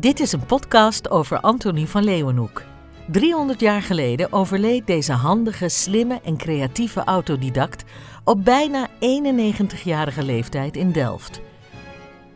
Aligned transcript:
Dit 0.00 0.20
is 0.20 0.32
een 0.32 0.46
podcast 0.46 1.10
over 1.10 1.40
Antonie 1.40 1.86
van 1.86 2.04
Leeuwenhoek. 2.04 2.62
300 3.06 3.60
jaar 3.60 3.82
geleden 3.82 4.32
overleed 4.32 4.86
deze 4.86 5.12
handige, 5.12 5.68
slimme 5.68 6.20
en 6.24 6.36
creatieve 6.36 7.04
autodidact 7.04 7.84
op 8.24 8.44
bijna 8.44 8.88
91-jarige 8.88 10.22
leeftijd 10.22 10.76
in 10.76 10.92
Delft. 10.92 11.40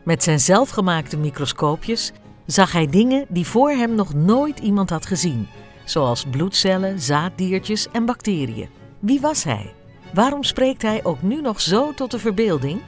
Met 0.03 0.23
zijn 0.23 0.41
zelfgemaakte 0.41 1.16
microscoopjes 1.16 2.12
zag 2.47 2.73
hij 2.73 2.87
dingen 2.87 3.27
die 3.29 3.47
voor 3.47 3.71
hem 3.71 3.95
nog 3.95 4.15
nooit 4.15 4.59
iemand 4.59 4.91
had 4.91 5.07
gezien, 5.07 5.49
zoals 5.85 6.25
bloedcellen, 6.31 7.01
zaaddiertjes 7.01 7.88
en 7.93 8.05
bacteriën. 8.05 8.69
Wie 8.99 9.21
was 9.21 9.45
hij? 9.45 9.73
Waarom 10.15 10.43
spreekt 10.43 10.83
hij 10.83 11.05
ook 11.05 11.23
nu 11.23 11.41
nog 11.41 11.60
zo 11.60 11.95
tot 11.95 12.10
de 12.10 12.19
verbeelding? 12.19 12.80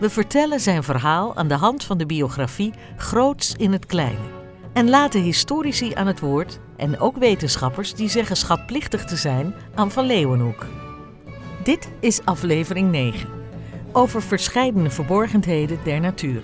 We 0.00 0.10
vertellen 0.10 0.60
zijn 0.60 0.82
verhaal 0.82 1.36
aan 1.36 1.48
de 1.48 1.54
hand 1.54 1.84
van 1.84 1.98
de 1.98 2.06
biografie 2.06 2.72
Groots 2.96 3.54
in 3.56 3.72
het 3.72 3.86
Kleine. 3.86 4.36
En 4.72 4.88
laten 4.88 5.22
historici 5.22 5.94
aan 5.94 6.06
het 6.06 6.20
woord 6.20 6.58
en 6.76 6.98
ook 6.98 7.16
wetenschappers 7.16 7.94
die 7.94 8.08
zeggen 8.08 8.36
schatplichtig 8.36 9.04
te 9.04 9.16
zijn 9.16 9.54
aan 9.74 9.90
Van 9.90 10.04
Leeuwenhoek. 10.06 10.66
Dit 11.64 11.88
is 12.00 12.24
aflevering 12.24 12.90
9 12.90 13.28
over 13.92 14.22
verscheidene 14.22 14.90
verborgenheden 14.90 15.78
der 15.84 16.00
natuur. 16.00 16.42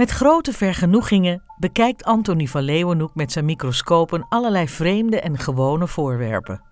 Met 0.00 0.10
grote 0.10 0.52
vergenoegingen 0.52 1.42
bekijkt 1.58 2.04
Antonie 2.04 2.50
van 2.50 2.62
Leeuwenhoek 2.62 3.14
met 3.14 3.32
zijn 3.32 3.44
microscopen 3.44 4.26
allerlei 4.28 4.68
vreemde 4.68 5.20
en 5.20 5.38
gewone 5.38 5.86
voorwerpen. 5.86 6.62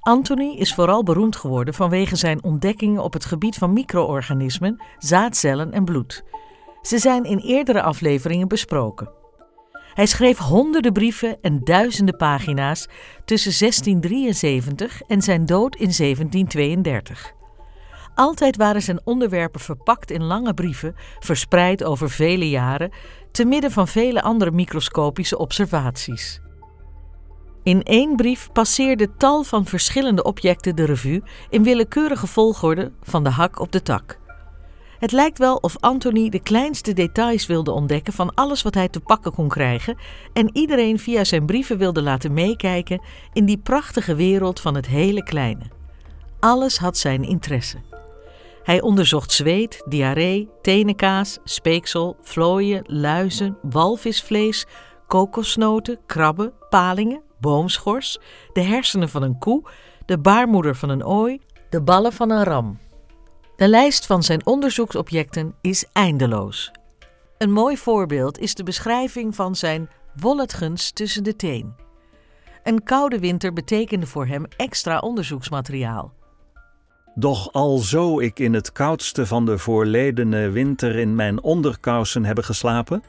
Anthony 0.00 0.54
is 0.54 0.74
vooral 0.74 1.02
beroemd 1.02 1.36
geworden 1.36 1.74
vanwege 1.74 2.16
zijn 2.16 2.44
ontdekkingen 2.44 3.02
op 3.02 3.12
het 3.12 3.24
gebied 3.24 3.56
van 3.56 3.72
micro-organismen, 3.72 4.82
zaadcellen 4.98 5.72
en 5.72 5.84
bloed. 5.84 6.24
Ze 6.82 6.98
zijn 6.98 7.24
in 7.24 7.38
eerdere 7.38 7.82
afleveringen 7.82 8.48
besproken. 8.48 9.10
Hij 9.94 10.06
schreef 10.06 10.38
honderden 10.38 10.92
brieven 10.92 11.38
en 11.40 11.64
duizenden 11.64 12.16
pagina's 12.16 12.88
tussen 13.24 13.58
1673 13.58 15.02
en 15.02 15.22
zijn 15.22 15.46
dood 15.46 15.74
in 15.74 15.92
1732. 15.96 17.38
Altijd 18.14 18.56
waren 18.56 18.82
zijn 18.82 19.00
onderwerpen 19.04 19.60
verpakt 19.60 20.10
in 20.10 20.22
lange 20.22 20.54
brieven, 20.54 20.94
verspreid 21.18 21.84
over 21.84 22.10
vele 22.10 22.48
jaren, 22.48 22.90
te 23.32 23.44
midden 23.44 23.70
van 23.70 23.88
vele 23.88 24.22
andere 24.22 24.50
microscopische 24.50 25.38
observaties. 25.38 26.40
In 27.62 27.82
één 27.82 28.16
brief 28.16 28.52
passeerde 28.52 29.16
tal 29.16 29.42
van 29.42 29.64
verschillende 29.64 30.22
objecten 30.22 30.76
de 30.76 30.84
revue 30.84 31.22
in 31.50 31.62
willekeurige 31.62 32.26
volgorde 32.26 32.92
van 33.02 33.24
de 33.24 33.30
hak 33.30 33.60
op 33.60 33.72
de 33.72 33.82
tak. 33.82 34.18
Het 34.98 35.12
lijkt 35.12 35.38
wel 35.38 35.56
of 35.56 35.76
Anthony 35.78 36.28
de 36.28 36.42
kleinste 36.42 36.92
details 36.92 37.46
wilde 37.46 37.70
ontdekken 37.70 38.12
van 38.12 38.34
alles 38.34 38.62
wat 38.62 38.74
hij 38.74 38.88
te 38.88 39.00
pakken 39.00 39.32
kon 39.32 39.48
krijgen 39.48 39.96
en 40.32 40.50
iedereen 40.52 40.98
via 40.98 41.24
zijn 41.24 41.46
brieven 41.46 41.78
wilde 41.78 42.02
laten 42.02 42.32
meekijken 42.32 43.00
in 43.32 43.44
die 43.44 43.58
prachtige 43.58 44.14
wereld 44.14 44.60
van 44.60 44.74
het 44.74 44.86
hele 44.86 45.22
kleine. 45.22 45.64
Alles 46.40 46.78
had 46.78 46.96
zijn 46.96 47.24
interesse. 47.24 47.89
Hij 48.62 48.80
onderzocht 48.80 49.32
zweet, 49.32 49.82
diarree, 49.88 50.48
tenenkaas, 50.62 51.38
speeksel, 51.44 52.16
vlooien, 52.22 52.84
luizen, 52.86 53.58
walvisvlees, 53.62 54.66
kokosnoten, 55.06 55.98
krabben, 56.06 56.52
palingen, 56.68 57.22
boomschors, 57.40 58.18
de 58.52 58.62
hersenen 58.62 59.08
van 59.08 59.22
een 59.22 59.38
koe, 59.38 59.62
de 60.06 60.18
baarmoeder 60.18 60.76
van 60.76 60.88
een 60.88 61.04
ooi, 61.04 61.40
de 61.70 61.82
ballen 61.82 62.12
van 62.12 62.30
een 62.30 62.44
ram. 62.44 62.78
De 63.56 63.68
lijst 63.68 64.06
van 64.06 64.22
zijn 64.22 64.46
onderzoeksobjecten 64.46 65.54
is 65.60 65.84
eindeloos. 65.92 66.70
Een 67.38 67.52
mooi 67.52 67.76
voorbeeld 67.76 68.38
is 68.38 68.54
de 68.54 68.62
beschrijving 68.62 69.34
van 69.34 69.54
zijn 69.54 69.88
wolletgens 70.16 70.90
tussen 70.90 71.24
de 71.24 71.36
teen. 71.36 71.74
Een 72.62 72.82
koude 72.82 73.18
winter 73.18 73.52
betekende 73.52 74.06
voor 74.06 74.26
hem 74.26 74.44
extra 74.56 74.98
onderzoeksmateriaal. 74.98 76.12
Doch 77.20 77.52
alzo 77.52 78.20
ik 78.20 78.38
in 78.38 78.54
het 78.54 78.72
koudste 78.72 79.26
van 79.26 79.44
de 79.44 79.58
voorledene 79.58 80.50
winter 80.50 80.96
in 80.96 81.14
mijn 81.14 81.42
onderkousen 81.42 82.24
hebben 82.24 82.44
geslapen, 82.44 83.02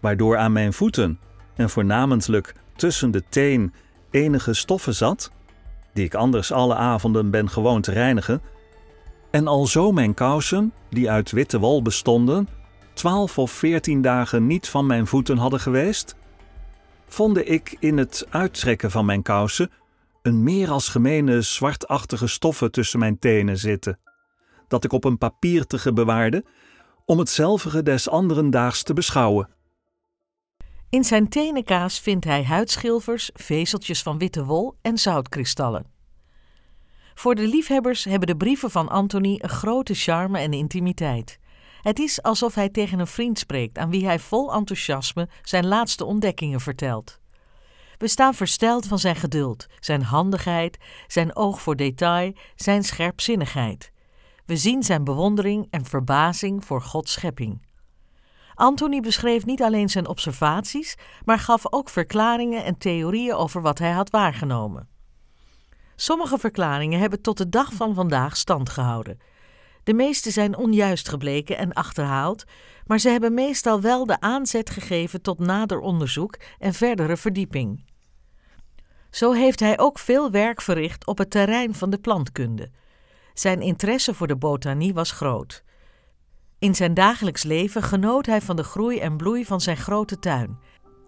waardoor 0.00 0.36
aan 0.36 0.52
mijn 0.52 0.72
voeten, 0.72 1.18
en 1.56 1.70
voornamelijk 1.70 2.54
tussen 2.76 3.10
de 3.10 3.22
teen, 3.28 3.74
enige 4.10 4.54
stoffen 4.54 4.94
zat, 4.94 5.30
die 5.92 6.04
ik 6.04 6.14
anders 6.14 6.52
alle 6.52 6.74
avonden 6.74 7.30
ben 7.30 7.50
gewoon 7.50 7.80
te 7.80 7.92
reinigen, 7.92 8.42
en 9.30 9.46
alzo 9.46 9.92
mijn 9.92 10.14
kousen, 10.14 10.72
die 10.90 11.10
uit 11.10 11.30
witte 11.30 11.58
wol 11.58 11.82
bestonden, 11.82 12.48
twaalf 12.92 13.38
of 13.38 13.50
veertien 13.50 14.02
dagen 14.02 14.46
niet 14.46 14.68
van 14.68 14.86
mijn 14.86 15.06
voeten 15.06 15.36
hadden 15.38 15.60
geweest, 15.60 16.14
vond 17.08 17.48
ik 17.48 17.76
in 17.78 17.98
het 17.98 18.26
uittrekken 18.30 18.90
van 18.90 19.04
mijn 19.04 19.22
kousen 19.22 19.70
een 20.24 20.42
meer 20.42 20.70
als 20.70 20.88
gemene 20.88 21.42
zwartachtige 21.42 22.26
stoffen 22.26 22.70
tussen 22.70 22.98
mijn 22.98 23.18
tenen 23.18 23.58
zitten, 23.58 23.98
dat 24.68 24.84
ik 24.84 24.92
op 24.92 25.04
een 25.04 25.18
papiertige 25.18 25.92
bewaarde, 25.92 26.44
om 27.04 27.18
hetzelfde 27.18 27.82
des 27.82 28.08
anderen 28.08 28.50
daags 28.50 28.82
te 28.82 28.92
beschouwen. 28.92 29.48
In 30.88 31.04
zijn 31.04 31.28
tenenkaas 31.28 32.00
vindt 32.00 32.24
hij 32.24 32.44
huidschilfers, 32.44 33.30
vezeltjes 33.34 34.02
van 34.02 34.18
witte 34.18 34.44
wol 34.44 34.76
en 34.82 34.98
zoutkristallen. 34.98 35.86
Voor 37.14 37.34
de 37.34 37.46
liefhebbers 37.48 38.04
hebben 38.04 38.28
de 38.28 38.36
brieven 38.36 38.70
van 38.70 38.88
Anthony 38.88 39.38
een 39.42 39.48
grote 39.48 39.94
charme 39.94 40.38
en 40.38 40.52
intimiteit. 40.52 41.38
Het 41.82 41.98
is 41.98 42.22
alsof 42.22 42.54
hij 42.54 42.68
tegen 42.68 42.98
een 42.98 43.06
vriend 43.06 43.38
spreekt 43.38 43.78
aan 43.78 43.90
wie 43.90 44.04
hij 44.04 44.18
vol 44.18 44.52
enthousiasme 44.54 45.28
zijn 45.42 45.66
laatste 45.66 46.04
ontdekkingen 46.04 46.60
vertelt. 46.60 47.22
We 47.98 48.08
staan 48.08 48.34
versteld 48.34 48.86
van 48.86 48.98
zijn 48.98 49.16
geduld, 49.16 49.66
zijn 49.80 50.02
handigheid, 50.02 50.78
zijn 51.06 51.36
oog 51.36 51.60
voor 51.60 51.76
detail, 51.76 52.32
zijn 52.54 52.82
scherpzinnigheid. 52.84 53.92
We 54.46 54.56
zien 54.56 54.82
zijn 54.82 55.04
bewondering 55.04 55.66
en 55.70 55.84
verbazing 55.84 56.64
voor 56.64 56.82
Gods 56.82 57.12
schepping. 57.12 57.66
Anthony 58.54 59.00
beschreef 59.00 59.44
niet 59.44 59.62
alleen 59.62 59.88
zijn 59.88 60.08
observaties, 60.08 60.96
maar 61.24 61.38
gaf 61.38 61.72
ook 61.72 61.88
verklaringen 61.88 62.64
en 62.64 62.78
theorieën 62.78 63.34
over 63.34 63.62
wat 63.62 63.78
hij 63.78 63.90
had 63.90 64.10
waargenomen. 64.10 64.88
Sommige 65.96 66.38
verklaringen 66.38 67.00
hebben 67.00 67.22
tot 67.22 67.38
de 67.38 67.48
dag 67.48 67.72
van 67.72 67.94
vandaag 67.94 68.36
stand 68.36 68.68
gehouden. 68.68 69.18
De 69.84 69.94
meeste 69.94 70.30
zijn 70.30 70.56
onjuist 70.56 71.08
gebleken 71.08 71.56
en 71.56 71.72
achterhaald, 71.72 72.44
maar 72.86 72.98
ze 72.98 73.08
hebben 73.08 73.34
meestal 73.34 73.80
wel 73.80 74.06
de 74.06 74.20
aanzet 74.20 74.70
gegeven 74.70 75.22
tot 75.22 75.38
nader 75.38 75.80
onderzoek 75.80 76.36
en 76.58 76.72
verdere 76.72 77.16
verdieping. 77.16 77.84
Zo 79.10 79.32
heeft 79.32 79.60
hij 79.60 79.78
ook 79.78 79.98
veel 79.98 80.30
werk 80.30 80.60
verricht 80.60 81.06
op 81.06 81.18
het 81.18 81.30
terrein 81.30 81.74
van 81.74 81.90
de 81.90 81.98
plantkunde. 81.98 82.70
Zijn 83.34 83.60
interesse 83.60 84.14
voor 84.14 84.26
de 84.26 84.36
botanie 84.36 84.94
was 84.94 85.10
groot. 85.10 85.64
In 86.58 86.74
zijn 86.74 86.94
dagelijks 86.94 87.42
leven 87.42 87.82
genoot 87.82 88.26
hij 88.26 88.40
van 88.40 88.56
de 88.56 88.64
groei 88.64 88.98
en 88.98 89.16
bloei 89.16 89.44
van 89.44 89.60
zijn 89.60 89.76
grote 89.76 90.18
tuin. 90.18 90.58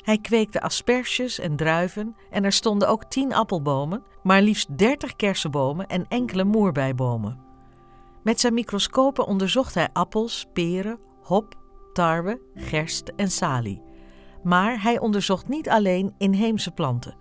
Hij 0.05 0.19
kweekte 0.19 0.61
asperges 0.61 1.39
en 1.39 1.57
druiven 1.57 2.17
en 2.31 2.45
er 2.45 2.53
stonden 2.53 2.89
ook 2.89 3.05
tien 3.05 3.35
appelbomen, 3.35 4.03
maar 4.23 4.43
liefst 4.43 4.79
dertig 4.79 5.17
kersenbomen 5.17 5.87
en 5.87 6.07
enkele 6.09 6.45
moerbeibomen. 6.45 7.41
Met 8.23 8.41
zijn 8.41 8.55
microscopen 8.55 9.27
onderzocht 9.27 9.75
hij 9.75 9.89
appels, 9.93 10.47
peren, 10.53 10.99
hop, 11.23 11.55
tarwe, 11.97 12.41
gerst 12.55 13.13
en 13.17 13.31
salie. 13.31 13.83
Maar 14.43 14.83
hij 14.83 14.99
onderzocht 14.99 15.49
niet 15.49 15.69
alleen 15.69 16.15
inheemse 16.19 16.71
planten. 16.71 17.17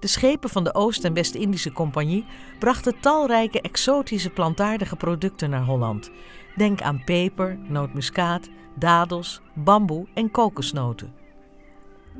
De 0.00 0.06
schepen 0.06 0.50
van 0.50 0.64
de 0.64 0.74
Oost- 0.74 1.04
en 1.04 1.14
West-Indische 1.14 1.72
Compagnie 1.72 2.24
brachten 2.58 3.00
talrijke 3.00 3.60
exotische 3.60 4.30
plantaardige 4.30 4.96
producten 4.96 5.50
naar 5.50 5.64
Holland. 5.64 6.10
Denk 6.56 6.82
aan 6.82 7.04
peper, 7.04 7.58
nootmuskaat, 7.68 8.48
dadels, 8.78 9.40
bamboe 9.54 10.06
en 10.14 10.30
kokosnoten. 10.30 11.14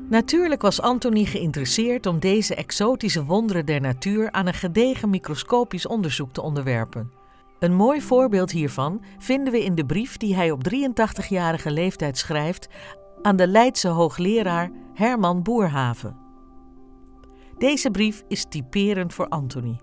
Natuurlijk 0.09 0.61
was 0.61 0.81
Anthony 0.81 1.25
geïnteresseerd 1.25 2.05
om 2.05 2.19
deze 2.19 2.55
exotische 2.55 3.25
wonderen 3.25 3.65
der 3.65 3.81
natuur 3.81 4.31
aan 4.31 4.47
een 4.47 4.53
gedegen 4.53 5.09
microscopisch 5.09 5.87
onderzoek 5.87 6.33
te 6.33 6.41
onderwerpen. 6.41 7.11
Een 7.59 7.73
mooi 7.73 8.01
voorbeeld 8.01 8.51
hiervan 8.51 9.03
vinden 9.17 9.53
we 9.53 9.63
in 9.63 9.75
de 9.75 9.85
brief 9.85 10.17
die 10.17 10.35
hij 10.35 10.51
op 10.51 10.61
83-jarige 10.73 11.71
leeftijd 11.71 12.17
schrijft 12.17 12.67
aan 13.21 13.35
de 13.35 13.47
Leidse 13.47 13.87
hoogleraar 13.87 14.71
Herman 14.93 15.43
Boerhaven. 15.43 16.17
Deze 17.57 17.91
brief 17.91 18.23
is 18.27 18.45
typerend 18.49 19.13
voor 19.13 19.27
Anthony. 19.27 19.79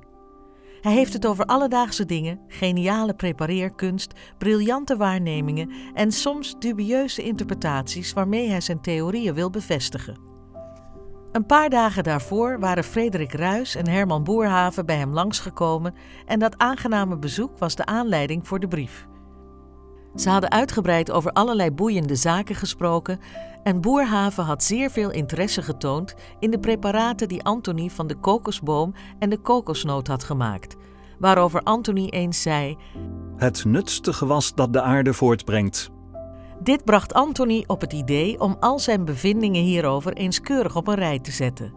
Hij 0.80 0.92
heeft 0.92 1.12
het 1.12 1.26
over 1.26 1.44
alledaagse 1.44 2.04
dingen, 2.04 2.40
geniale 2.48 3.14
prepareerkunst, 3.14 4.12
briljante 4.38 4.96
waarnemingen 4.96 5.70
en 5.94 6.12
soms 6.12 6.54
dubieuze 6.58 7.22
interpretaties 7.22 8.12
waarmee 8.12 8.48
hij 8.48 8.60
zijn 8.60 8.80
theorieën 8.80 9.34
wil 9.34 9.50
bevestigen. 9.50 10.31
Een 11.32 11.46
paar 11.46 11.70
dagen 11.70 12.02
daarvoor 12.02 12.61
waren 12.61 12.84
Frederik 12.84 13.32
Ruys 13.32 13.75
en 13.75 13.88
Herman 13.88 14.25
Boerhaven 14.25 14.87
bij 14.87 14.96
hem 14.96 15.12
langsgekomen 15.12 15.94
en 16.26 16.38
dat 16.38 16.58
aangename 16.58 17.19
bezoek 17.19 17.58
was 17.58 17.75
de 17.75 17.87
aanleiding 17.87 18.49
voor 18.49 18.61
de 18.61 18.69
brief. 18.69 19.06
Ze 20.14 20.31
hadden 20.31 20.50
uitgebreid 20.50 21.11
over 21.11 21.32
allerlei 21.32 21.70
boeiende 21.70 22.17
zaken 22.17 22.55
gesproken 22.55 23.19
en 23.62 23.81
Boerhaven 23.81 24.44
had 24.44 24.62
zeer 24.62 24.90
veel 24.90 25.11
interesse 25.11 25.62
getoond 25.62 26.14
in 26.38 26.50
de 26.50 26.58
preparaten 26.58 27.29
die 27.29 27.43
Anthony 27.43 27.88
van 27.88 28.06
de 28.06 28.17
kokosboom 28.17 28.94
en 29.19 29.31
de 29.31 29.38
kokosnoot 29.38 30.06
had 30.06 30.25
gemaakt, 30.25 30.76
waarover 31.19 31.62
Anthony 31.62 32.06
eens 32.08 32.43
zei: 32.43 32.76
Het 33.37 33.64
nutste 33.64 34.12
gewas 34.12 34.55
dat 34.55 34.73
de 34.73 34.82
aarde 34.82 35.12
voortbrengt. 35.12 35.90
Dit 36.62 36.85
bracht 36.85 37.14
Anthony 37.14 37.64
op 37.67 37.81
het 37.81 37.93
idee 37.93 38.41
om 38.41 38.56
al 38.61 38.79
zijn 38.79 39.05
bevindingen 39.05 39.62
hierover 39.62 40.12
eens 40.12 40.41
keurig 40.41 40.76
op 40.76 40.87
een 40.87 40.94
rij 40.94 41.19
te 41.19 41.31
zetten. 41.31 41.73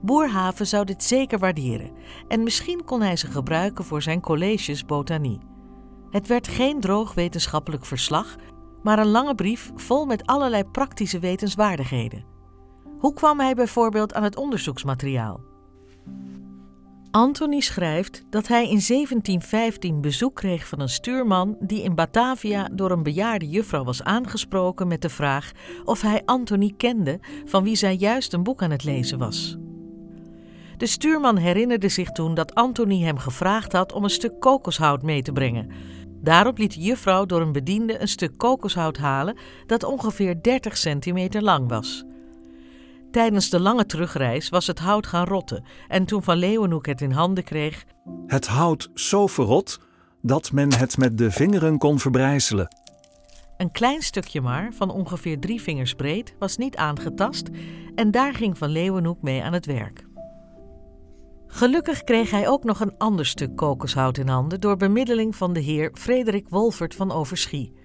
Boerhaven 0.00 0.66
zou 0.66 0.84
dit 0.84 1.04
zeker 1.04 1.38
waarderen 1.38 1.90
en 2.28 2.42
misschien 2.42 2.84
kon 2.84 3.00
hij 3.00 3.16
ze 3.16 3.26
gebruiken 3.26 3.84
voor 3.84 4.02
zijn 4.02 4.20
colleges 4.20 4.84
botanie. 4.84 5.38
Het 6.10 6.26
werd 6.26 6.48
geen 6.48 6.80
droog 6.80 7.14
wetenschappelijk 7.14 7.84
verslag, 7.84 8.36
maar 8.82 8.98
een 8.98 9.10
lange 9.10 9.34
brief 9.34 9.72
vol 9.74 10.06
met 10.06 10.26
allerlei 10.26 10.64
praktische 10.64 11.18
wetenswaardigheden. 11.18 12.24
Hoe 12.98 13.12
kwam 13.12 13.40
hij 13.40 13.54
bijvoorbeeld 13.54 14.14
aan 14.14 14.22
het 14.22 14.36
onderzoeksmateriaal? 14.36 15.53
Anthony 17.14 17.60
schrijft 17.60 18.24
dat 18.30 18.48
hij 18.48 18.62
in 18.62 18.80
1715 18.86 20.00
bezoek 20.00 20.34
kreeg 20.34 20.68
van 20.68 20.80
een 20.80 20.88
stuurman 20.88 21.56
die 21.60 21.82
in 21.82 21.94
Batavia 21.94 22.68
door 22.72 22.90
een 22.90 23.02
bejaarde 23.02 23.48
juffrouw 23.48 23.84
was 23.84 24.02
aangesproken 24.02 24.88
met 24.88 25.02
de 25.02 25.08
vraag 25.08 25.52
of 25.84 26.00
hij 26.00 26.22
Anthony 26.24 26.74
kende, 26.76 27.20
van 27.44 27.62
wie 27.62 27.76
zij 27.76 27.94
juist 27.94 28.32
een 28.32 28.42
boek 28.42 28.62
aan 28.62 28.70
het 28.70 28.84
lezen 28.84 29.18
was. 29.18 29.56
De 30.76 30.86
stuurman 30.86 31.36
herinnerde 31.36 31.88
zich 31.88 32.10
toen 32.10 32.34
dat 32.34 32.54
Anthony 32.54 33.02
hem 33.02 33.18
gevraagd 33.18 33.72
had 33.72 33.92
om 33.92 34.04
een 34.04 34.10
stuk 34.10 34.40
kokoshout 34.40 35.02
mee 35.02 35.22
te 35.22 35.32
brengen, 35.32 35.70
Daarop 36.22 36.58
liet 36.58 36.74
de 36.74 36.80
juffrouw 36.80 37.26
door 37.26 37.40
een 37.40 37.52
bediende 37.52 38.00
een 38.00 38.08
stuk 38.08 38.38
kokoshout 38.38 38.96
halen 38.96 39.36
dat 39.66 39.84
ongeveer 39.84 40.42
30 40.42 40.76
centimeter 40.76 41.42
lang 41.42 41.68
was. 41.68 42.04
Tijdens 43.14 43.50
de 43.50 43.60
lange 43.60 43.86
terugreis 43.86 44.48
was 44.48 44.66
het 44.66 44.78
hout 44.78 45.06
gaan 45.06 45.26
rotten 45.26 45.64
en 45.88 46.04
toen 46.04 46.22
Van 46.22 46.36
Leeuwenhoek 46.36 46.86
het 46.86 47.00
in 47.00 47.10
handen 47.10 47.44
kreeg... 47.44 47.84
Het 48.26 48.46
hout 48.46 48.90
zo 48.94 49.26
verrot 49.26 49.80
dat 50.22 50.52
men 50.52 50.74
het 50.74 50.96
met 50.96 51.18
de 51.18 51.30
vingeren 51.30 51.78
kon 51.78 51.98
verbrijzelen. 51.98 52.76
Een 53.56 53.72
klein 53.72 54.02
stukje 54.02 54.40
maar, 54.40 54.72
van 54.72 54.90
ongeveer 54.90 55.38
drie 55.38 55.62
vingers 55.62 55.94
breed, 55.94 56.34
was 56.38 56.56
niet 56.56 56.76
aangetast 56.76 57.48
en 57.94 58.10
daar 58.10 58.34
ging 58.34 58.58
Van 58.58 58.68
Leeuwenhoek 58.68 59.22
mee 59.22 59.42
aan 59.42 59.52
het 59.52 59.66
werk. 59.66 60.06
Gelukkig 61.46 62.02
kreeg 62.02 62.30
hij 62.30 62.48
ook 62.48 62.64
nog 62.64 62.80
een 62.80 62.94
ander 62.98 63.26
stuk 63.26 63.56
kokoshout 63.56 64.18
in 64.18 64.28
handen 64.28 64.60
door 64.60 64.76
bemiddeling 64.76 65.36
van 65.36 65.52
de 65.52 65.60
heer 65.60 65.90
Frederik 65.92 66.48
Wolfert 66.48 66.94
van 66.94 67.12
Overschie. 67.12 67.83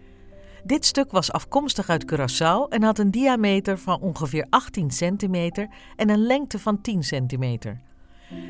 Dit 0.64 0.86
stuk 0.86 1.12
was 1.12 1.32
afkomstig 1.32 1.90
uit 1.90 2.06
Curaçao 2.14 2.68
en 2.70 2.84
had 2.84 3.00
een 3.00 3.12
diameter 3.12 3.78
van 3.78 4.02
ongeveer 4.02 4.48
18 4.50 4.92
centimeter 4.92 5.70
en 5.96 6.10
een 6.10 6.26
lengte 6.26 6.60
van 6.60 6.82
10 6.82 7.04
centimeter. 7.04 7.82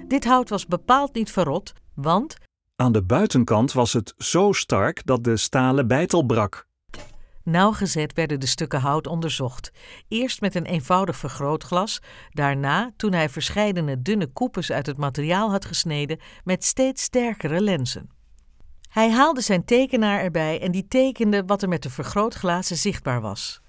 Dit 0.07 0.25
hout 0.25 0.49
was 0.49 0.65
bepaald 0.65 1.13
niet 1.13 1.31
verrot, 1.31 1.73
want 1.93 2.37
aan 2.75 2.91
de 2.91 3.03
buitenkant 3.03 3.73
was 3.73 3.93
het 3.93 4.13
zo 4.17 4.51
sterk 4.51 5.05
dat 5.05 5.23
de 5.23 5.37
stalen 5.37 5.87
bijtel 5.87 6.23
brak. 6.23 6.67
Nauwgezet 7.43 8.13
werden 8.13 8.39
de 8.39 8.45
stukken 8.45 8.79
hout 8.79 9.07
onderzocht. 9.07 9.71
Eerst 10.07 10.41
met 10.41 10.55
een 10.55 10.65
eenvoudig 10.65 11.15
vergrootglas, 11.15 11.99
daarna, 12.29 12.91
toen 12.97 13.13
hij 13.13 13.29
verscheidene 13.29 14.01
dunne 14.01 14.27
koepes 14.27 14.71
uit 14.71 14.85
het 14.85 14.97
materiaal 14.97 15.51
had 15.51 15.65
gesneden, 15.65 16.19
met 16.43 16.63
steeds 16.63 17.03
sterkere 17.03 17.61
lenzen. 17.61 18.09
Hij 18.89 19.11
haalde 19.11 19.41
zijn 19.41 19.65
tekenaar 19.65 20.19
erbij 20.19 20.61
en 20.61 20.71
die 20.71 20.87
tekende 20.87 21.45
wat 21.45 21.61
er 21.61 21.69
met 21.69 21.83
de 21.83 21.89
vergrootglazen 21.89 22.77
zichtbaar 22.77 23.21
was. 23.21 23.61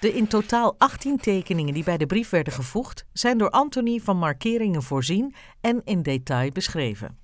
De 0.00 0.12
in 0.12 0.26
totaal 0.26 0.74
18 0.78 1.16
tekeningen 1.16 1.74
die 1.74 1.84
bij 1.84 1.96
de 1.96 2.06
brief 2.06 2.30
werden 2.30 2.52
gevoegd, 2.52 3.04
zijn 3.12 3.38
door 3.38 3.50
Anthony 3.50 3.98
van 3.98 4.16
markeringen 4.16 4.82
voorzien 4.82 5.34
en 5.60 5.80
in 5.84 6.02
detail 6.02 6.50
beschreven. 6.50 7.18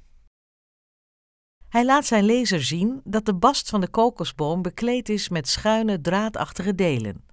Hij 1.69 1.85
laat 1.85 2.07
zijn 2.07 2.25
lezer 2.25 2.63
zien 2.63 3.01
dat 3.05 3.27
de 3.27 3.35
bast 3.35 3.69
van 3.69 3.81
de 3.81 3.89
kokosboom 3.89 4.63
bekleed 4.63 5.09
is 5.09 5.29
met 5.29 5.49
schuine, 5.49 6.01
draadachtige 6.01 6.75
delen. 6.75 7.28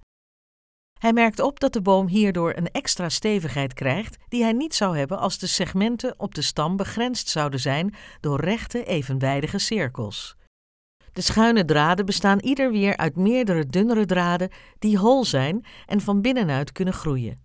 Hij 1.06 1.14
merkt 1.14 1.40
op 1.40 1.60
dat 1.60 1.72
de 1.72 1.82
boom 1.82 2.06
hierdoor 2.06 2.52
een 2.56 2.70
extra 2.70 3.08
stevigheid 3.08 3.74
krijgt 3.74 4.16
die 4.28 4.42
hij 4.42 4.52
niet 4.52 4.74
zou 4.74 4.98
hebben 4.98 5.18
als 5.18 5.38
de 5.38 5.46
segmenten 5.46 6.14
op 6.16 6.34
de 6.34 6.42
stam 6.42 6.76
begrensd 6.76 7.28
zouden 7.28 7.60
zijn 7.60 7.94
door 8.20 8.40
rechte, 8.40 8.84
evenwijdige 8.84 9.58
cirkels. 9.58 10.36
De 11.12 11.20
schuine 11.20 11.64
draden 11.64 12.06
bestaan 12.06 12.38
ieder 12.38 12.70
weer 12.70 12.96
uit 12.96 13.16
meerdere 13.16 13.66
dunnere 13.66 14.06
draden 14.06 14.50
die 14.78 14.98
hol 14.98 15.24
zijn 15.24 15.64
en 15.86 16.00
van 16.00 16.20
binnenuit 16.20 16.72
kunnen 16.72 16.94
groeien. 16.94 17.40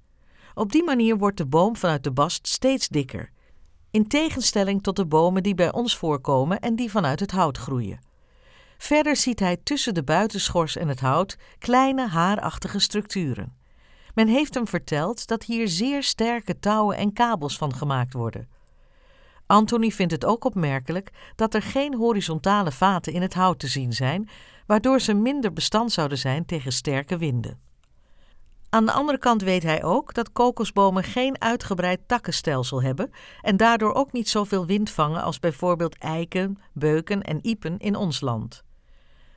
Op 0.53 0.71
die 0.71 0.83
manier 0.83 1.17
wordt 1.17 1.37
de 1.37 1.45
boom 1.45 1.75
vanuit 1.75 2.03
de 2.03 2.11
bast 2.11 2.47
steeds 2.47 2.87
dikker 2.87 3.31
in 3.91 4.07
tegenstelling 4.07 4.83
tot 4.83 4.95
de 4.95 5.05
bomen 5.05 5.43
die 5.43 5.55
bij 5.55 5.71
ons 5.71 5.97
voorkomen 5.97 6.59
en 6.59 6.75
die 6.75 6.91
vanuit 6.91 7.19
het 7.19 7.31
hout 7.31 7.57
groeien. 7.57 8.10
Verder 8.81 9.15
ziet 9.15 9.39
hij 9.39 9.57
tussen 9.63 9.93
de 9.93 10.03
buitenschors 10.03 10.75
en 10.75 10.87
het 10.87 10.99
hout 10.99 11.37
kleine 11.59 12.07
haarachtige 12.07 12.79
structuren. 12.79 13.55
Men 14.13 14.27
heeft 14.27 14.53
hem 14.53 14.67
verteld 14.67 15.27
dat 15.27 15.43
hier 15.43 15.67
zeer 15.67 16.03
sterke 16.03 16.59
touwen 16.59 16.97
en 16.97 17.13
kabels 17.13 17.57
van 17.57 17.75
gemaakt 17.75 18.13
worden. 18.13 18.49
Anthony 19.45 19.89
vindt 19.89 20.11
het 20.11 20.25
ook 20.25 20.43
opmerkelijk 20.43 21.11
dat 21.35 21.53
er 21.53 21.61
geen 21.61 21.95
horizontale 21.95 22.71
vaten 22.71 23.13
in 23.13 23.21
het 23.21 23.33
hout 23.33 23.59
te 23.59 23.67
zien 23.67 23.93
zijn, 23.93 24.29
waardoor 24.65 24.99
ze 24.99 25.13
minder 25.13 25.53
bestand 25.53 25.91
zouden 25.91 26.17
zijn 26.17 26.45
tegen 26.45 26.71
sterke 26.71 27.17
winden. 27.17 27.59
Aan 28.69 28.85
de 28.85 28.91
andere 28.91 29.17
kant 29.17 29.41
weet 29.41 29.63
hij 29.63 29.83
ook 29.83 30.13
dat 30.13 30.31
kokosbomen 30.31 31.03
geen 31.03 31.41
uitgebreid 31.41 31.99
takkenstelsel 32.07 32.81
hebben 32.81 33.11
en 33.41 33.57
daardoor 33.57 33.93
ook 33.93 34.11
niet 34.11 34.29
zoveel 34.29 34.65
wind 34.65 34.89
vangen 34.89 35.21
als 35.21 35.39
bijvoorbeeld 35.39 35.97
eiken, 35.97 36.57
beuken 36.73 37.21
en 37.21 37.39
iepen 37.45 37.77
in 37.77 37.95
ons 37.95 38.21
land. 38.21 38.63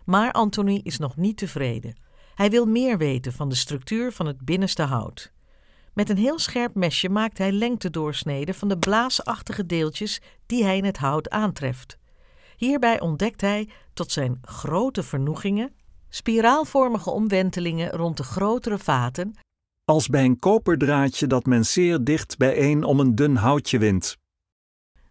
Maar 0.04 0.32
Anthony 0.32 0.80
is 0.82 0.99
nog 0.99 1.16
niet 1.16 1.37
tevreden. 1.37 1.96
Hij 2.34 2.50
wil 2.50 2.66
meer 2.66 2.99
weten 2.99 3.32
van 3.32 3.49
de 3.49 3.54
structuur 3.54 4.12
van 4.12 4.26
het 4.26 4.44
binnenste 4.44 4.82
hout. 4.82 5.32
Met 5.92 6.11
een 6.11 6.16
heel 6.16 6.38
scherp 6.38 6.75
mesje 6.75 7.08
maakt 7.08 7.38
hij 7.38 7.52
lengtedoorsneden 7.52 8.54
van 8.54 8.68
de 8.68 8.78
blaasachtige 8.78 9.66
deeltjes 9.66 10.20
die 10.46 10.64
hij 10.64 10.76
in 10.76 10.84
het 10.84 10.96
hout 10.96 11.30
aantreft. 11.30 11.99
Hierbij 12.56 13.00
ontdekt 13.00 13.40
hij, 13.40 13.68
tot 13.92 14.12
zijn 14.12 14.38
grote 14.42 15.02
vernoegingen, 15.02 15.75
spiraalvormige 16.08 17.11
omwentelingen 17.11 17.90
rond 17.90 18.16
de 18.16 18.23
grotere 18.23 18.78
vaten, 18.78 19.34
als 19.84 20.08
bij 20.08 20.25
een 20.25 20.38
koperdraadje 20.38 21.26
dat 21.26 21.46
men 21.46 21.64
zeer 21.64 22.04
dicht 22.04 22.37
bijeen 22.37 22.84
om 22.84 23.00
een 23.00 23.14
dun 23.14 23.37
houtje 23.37 23.78
wint. 23.78 24.16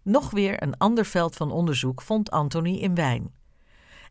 Nog 0.04 0.32
weer 0.32 0.64
een 0.64 0.78
ander 0.78 1.06
veld 1.06 1.36
van 1.36 1.52
onderzoek 1.52 2.02
vond 2.02 2.32
Anthony 2.32 2.76
in 2.76 2.96
wijn. 2.96 3.34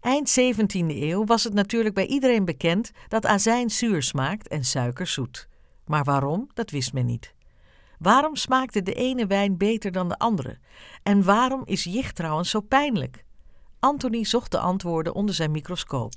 Eind 0.03 0.41
17e 0.41 0.87
eeuw 0.87 1.25
was 1.25 1.45
het 1.45 1.55
natuurlijk 1.55 1.95
bij 1.95 2.07
iedereen 2.07 2.45
bekend 2.45 2.91
dat 3.09 3.27
azijn 3.27 3.71
zuur 3.71 4.03
smaakt 4.03 4.49
en 4.49 4.65
suiker 4.65 5.07
zoet. 5.07 5.49
Maar 5.87 6.05
waarom, 6.05 6.51
dat 6.55 6.71
wist 6.71 6.93
men 6.93 7.07
niet. 7.07 7.35
Waarom 7.99 8.37
smaakte 8.37 8.83
de 8.83 8.95
ene 8.95 9.27
wijn 9.27 9.57
beter 9.57 9.93
dan 9.93 10.09
de 10.09 10.19
andere? 10.19 10.59
En 11.03 11.25
waarom 11.25 11.63
is 11.65 11.85
jicht 11.85 12.15
trouwens 12.15 12.51
zo 12.51 12.61
pijnlijk? 12.61 13.25
Anthony 13.79 14.25
zocht 14.25 14.51
de 14.51 14.59
antwoorden 14.59 15.15
onder 15.15 15.35
zijn 15.35 15.51
microscoop. 15.51 16.13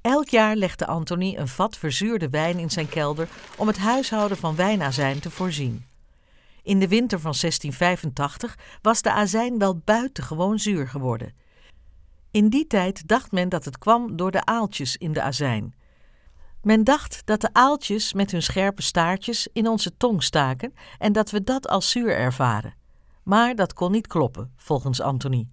Elk 0.00 0.28
jaar 0.28 0.56
legde 0.56 0.86
Anthony 0.86 1.36
een 1.36 1.48
vat 1.48 1.76
verzuurde 1.76 2.28
wijn 2.28 2.58
in 2.58 2.70
zijn 2.70 2.88
kelder 2.88 3.28
om 3.56 3.66
het 3.66 3.78
huishouden 3.78 4.36
van 4.36 4.56
wijnazijn 4.56 5.20
te 5.20 5.30
voorzien. 5.30 5.84
In 6.62 6.78
de 6.78 6.88
winter 6.88 7.20
van 7.20 7.34
1685 7.40 8.58
was 8.82 9.02
de 9.02 9.12
azijn 9.12 9.58
wel 9.58 9.76
buitengewoon 9.84 10.58
zuur 10.58 10.88
geworden. 10.88 11.46
In 12.38 12.48
die 12.48 12.66
tijd 12.66 13.08
dacht 13.08 13.32
men 13.32 13.48
dat 13.48 13.64
het 13.64 13.78
kwam 13.78 14.16
door 14.16 14.30
de 14.30 14.44
aaltjes 14.44 14.96
in 14.96 15.12
de 15.12 15.22
azijn. 15.22 15.74
Men 16.62 16.84
dacht 16.84 17.22
dat 17.24 17.40
de 17.40 17.48
aaltjes 17.52 18.12
met 18.12 18.30
hun 18.30 18.42
scherpe 18.42 18.82
staartjes 18.82 19.48
in 19.52 19.68
onze 19.68 19.96
tong 19.96 20.22
staken 20.22 20.74
en 20.98 21.12
dat 21.12 21.30
we 21.30 21.44
dat 21.44 21.68
als 21.68 21.90
zuur 21.90 22.16
ervaren. 22.16 22.74
Maar 23.24 23.54
dat 23.54 23.72
kon 23.72 23.92
niet 23.92 24.06
kloppen, 24.06 24.52
volgens 24.56 25.00
Anthony. 25.00 25.48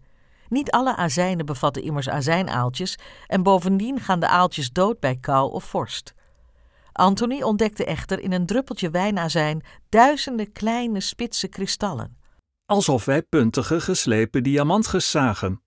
Niet 0.50 0.72
alle 0.72 0.96
azijnen 0.96 1.46
bevatten 1.46 1.84
immers 1.84 2.10
azijnaaltjes 2.10 2.98
en 3.28 3.44
bovendien 3.44 4.00
gaan 4.00 4.20
de 4.20 4.28
aaltjes 4.28 4.72
dood 4.72 5.00
bij 5.00 5.16
kou 5.16 5.52
of 5.52 5.64
vorst. 5.64 6.14
Anthony 6.92 7.42
ontdekte 7.42 7.86
echter 7.86 8.20
in 8.20 8.32
een 8.32 8.46
druppeltje 8.46 8.90
wijnazijn 8.90 9.64
duizenden 9.90 10.52
kleine 10.52 11.00
spitse 11.00 11.48
kristallen. 11.48 12.18
alsof 12.66 13.06
wij 13.06 13.22
puntige 13.22 13.82
geslepen 13.82 14.44
diamantjes 14.44 15.12
zagen. 15.12 15.65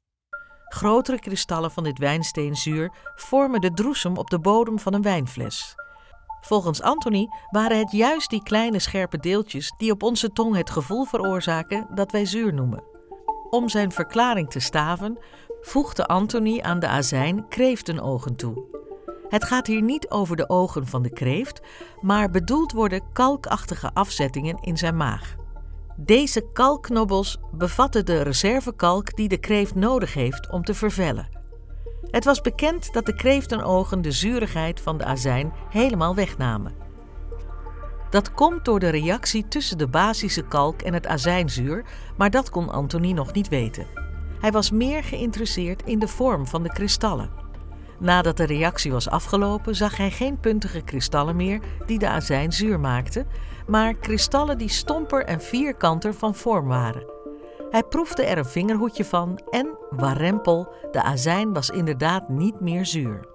Grotere 0.68 1.18
kristallen 1.18 1.70
van 1.70 1.84
dit 1.84 1.98
wijnsteenzuur 1.98 2.92
vormen 3.16 3.60
de 3.60 3.72
droesem 3.72 4.16
op 4.16 4.30
de 4.30 4.38
bodem 4.38 4.78
van 4.78 4.94
een 4.94 5.02
wijnfles. 5.02 5.74
Volgens 6.40 6.82
Anthony 6.82 7.28
waren 7.50 7.78
het 7.78 7.92
juist 7.92 8.30
die 8.30 8.42
kleine 8.42 8.78
scherpe 8.78 9.18
deeltjes 9.18 9.72
die 9.76 9.90
op 9.90 10.02
onze 10.02 10.32
tong 10.32 10.56
het 10.56 10.70
gevoel 10.70 11.04
veroorzaken 11.04 11.86
dat 11.94 12.12
wij 12.12 12.24
zuur 12.24 12.54
noemen. 12.54 12.82
Om 13.50 13.68
zijn 13.68 13.92
verklaring 13.92 14.50
te 14.50 14.60
staven, 14.60 15.18
voegde 15.60 16.06
Anthony 16.06 16.60
aan 16.60 16.80
de 16.80 16.88
azijn 16.88 17.48
kreeftenogen 17.48 18.36
toe. 18.36 18.64
Het 19.28 19.44
gaat 19.44 19.66
hier 19.66 19.82
niet 19.82 20.10
over 20.10 20.36
de 20.36 20.48
ogen 20.48 20.86
van 20.86 21.02
de 21.02 21.12
kreeft, 21.12 21.60
maar 22.00 22.30
bedoeld 22.30 22.72
worden 22.72 23.12
kalkachtige 23.12 23.90
afzettingen 23.94 24.58
in 24.60 24.76
zijn 24.76 24.96
maag. 24.96 25.36
Deze 26.00 26.50
kalkknobbels 26.52 27.38
bevatten 27.52 28.06
de 28.06 28.22
reservekalk 28.22 29.16
die 29.16 29.28
de 29.28 29.38
kreeft 29.38 29.74
nodig 29.74 30.14
heeft 30.14 30.50
om 30.50 30.64
te 30.64 30.74
vervellen. 30.74 31.28
Het 32.10 32.24
was 32.24 32.40
bekend 32.40 32.92
dat 32.92 33.06
de 33.06 33.14
kreeftenogen 33.14 34.02
de 34.02 34.10
zurigheid 34.10 34.80
van 34.80 34.98
de 34.98 35.04
azijn 35.04 35.52
helemaal 35.70 36.14
wegnamen. 36.14 36.74
Dat 38.10 38.34
komt 38.34 38.64
door 38.64 38.78
de 38.78 38.88
reactie 38.88 39.48
tussen 39.48 39.78
de 39.78 39.88
basische 39.88 40.42
kalk 40.42 40.82
en 40.82 40.94
het 40.94 41.06
azijnzuur, 41.06 41.84
maar 42.16 42.30
dat 42.30 42.50
kon 42.50 42.68
Anthony 42.70 43.12
nog 43.12 43.32
niet 43.32 43.48
weten. 43.48 43.86
Hij 44.40 44.52
was 44.52 44.70
meer 44.70 45.04
geïnteresseerd 45.04 45.82
in 45.82 45.98
de 45.98 46.08
vorm 46.08 46.46
van 46.46 46.62
de 46.62 46.72
kristallen. 46.72 47.30
Nadat 47.98 48.36
de 48.36 48.44
reactie 48.46 48.92
was 48.92 49.08
afgelopen, 49.08 49.76
zag 49.76 49.96
hij 49.96 50.10
geen 50.10 50.40
puntige 50.40 50.80
kristallen 50.80 51.36
meer 51.36 51.60
die 51.86 51.98
de 51.98 52.08
azijn 52.08 52.52
zuur 52.52 52.80
maakten, 52.80 53.26
maar 53.66 53.94
kristallen 53.94 54.58
die 54.58 54.68
stomper 54.68 55.24
en 55.24 55.40
vierkanter 55.40 56.14
van 56.14 56.34
vorm 56.34 56.66
waren. 56.66 57.16
Hij 57.70 57.82
proefde 57.82 58.24
er 58.24 58.38
een 58.38 58.44
vingerhoedje 58.44 59.04
van 59.04 59.40
en, 59.50 59.78
warempel, 59.90 60.72
de 60.90 61.02
azijn 61.02 61.52
was 61.52 61.70
inderdaad 61.70 62.28
niet 62.28 62.60
meer 62.60 62.86
zuur. 62.86 63.28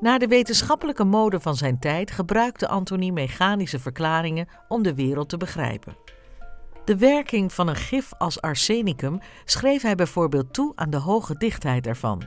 Naar 0.00 0.18
de 0.18 0.26
wetenschappelijke 0.26 1.04
mode 1.04 1.40
van 1.40 1.56
zijn 1.56 1.78
tijd 1.78 2.10
gebruikte 2.10 2.68
Anthony 2.68 3.10
mechanische 3.10 3.78
verklaringen 3.78 4.48
om 4.68 4.82
de 4.82 4.94
wereld 4.94 5.28
te 5.28 5.36
begrijpen. 5.36 5.96
De 6.84 6.96
werking 6.96 7.52
van 7.52 7.68
een 7.68 7.76
gif 7.76 8.12
als 8.18 8.40
arsenicum 8.40 9.18
schreef 9.44 9.82
hij 9.82 9.94
bijvoorbeeld 9.94 10.52
toe 10.52 10.72
aan 10.74 10.90
de 10.90 10.96
hoge 10.96 11.34
dichtheid 11.36 11.86
ervan. 11.86 12.22